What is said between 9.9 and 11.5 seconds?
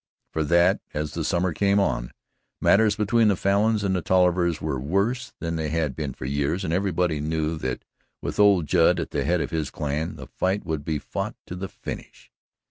again, the fight would be fought